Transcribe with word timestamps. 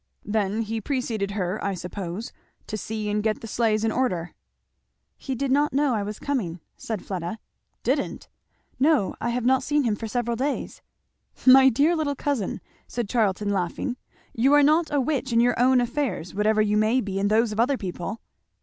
"Then 0.25 0.63
he 0.63 0.81
preceded 0.81 1.29
her, 1.29 1.63
I 1.63 1.75
suppose, 1.75 2.31
to 2.65 2.75
see 2.75 3.07
and 3.07 3.21
get 3.21 3.41
the 3.41 3.45
sleighs 3.47 3.83
in 3.83 3.91
order." 3.91 4.33
"He 5.15 5.35
did 5.35 5.51
not 5.51 5.73
know 5.73 5.93
I 5.93 6.01
was 6.01 6.17
coming," 6.17 6.59
said 6.75 7.05
Fleda. 7.05 7.37
"Didn't!" 7.83 8.27
"No 8.79 9.13
I 9.21 9.29
have 9.29 9.45
not 9.45 9.61
seen 9.61 9.83
him 9.83 9.95
for 9.95 10.07
several 10.07 10.35
days." 10.35 10.81
"My 11.45 11.69
dear 11.69 11.95
little 11.95 12.15
cousin," 12.15 12.61
said 12.87 13.07
Charlton 13.09 13.51
laughing, 13.51 13.95
"you 14.33 14.53
are 14.55 14.63
not 14.63 14.91
a 14.91 14.99
witch 14.99 15.31
in 15.31 15.39
your 15.39 15.53
own 15.59 15.79
affairs, 15.79 16.33
whatever 16.33 16.63
you 16.63 16.77
may 16.77 16.99
be 16.99 17.19
in 17.19 17.27
those 17.27 17.51
of 17.51 17.59
other 17.59 17.77
people." 17.77 18.21